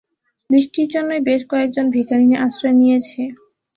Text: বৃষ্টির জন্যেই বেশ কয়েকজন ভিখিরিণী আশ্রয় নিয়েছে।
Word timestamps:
বৃষ্টির 0.49 0.87
জন্যেই 0.89 1.21
বেশ 1.21 1.41
কয়েকজন 1.51 1.85
ভিখিরিণী 1.95 2.35
আশ্রয় 2.37 2.75
নিয়েছে। 2.75 3.21